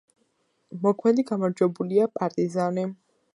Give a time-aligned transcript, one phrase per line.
[0.85, 2.89] მოქმედი გამარჯვებულია „პარტიზანი“.